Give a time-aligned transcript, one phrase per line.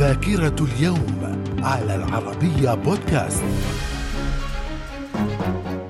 [0.00, 3.44] ذاكرة اليوم على العربية بودكاست.